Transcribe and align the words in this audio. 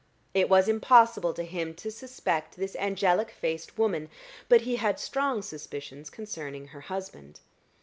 It 0.33 0.49
was 0.49 0.67
impossible 0.67 1.31
to 1.35 1.43
him 1.43 1.75
to 1.75 1.91
suspect 1.91 2.55
this 2.55 2.75
angelic 2.77 3.29
faced 3.29 3.77
woman, 3.77 4.09
but 4.49 4.61
he 4.61 4.77
had 4.77 4.99
strong 4.99 5.43
suspicions 5.43 6.09
concerning 6.09 6.69
her 6.69 6.81
husband. 6.81 7.39